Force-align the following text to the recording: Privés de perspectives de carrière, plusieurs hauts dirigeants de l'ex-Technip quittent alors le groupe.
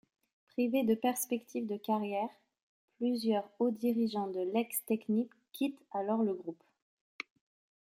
Privés 0.47 0.83
de 0.83 0.95
perspectives 0.95 1.67
de 1.67 1.77
carrière, 1.77 2.27
plusieurs 2.97 3.47
hauts 3.59 3.69
dirigeants 3.69 4.31
de 4.31 4.39
l'ex-Technip 4.51 5.31
quittent 5.51 5.85
alors 5.91 6.23
le 6.23 6.33
groupe. 6.33 6.63